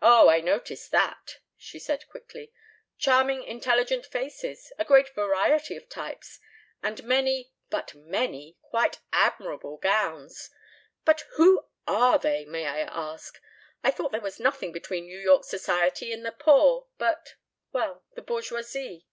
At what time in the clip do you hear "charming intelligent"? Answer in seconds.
2.96-4.06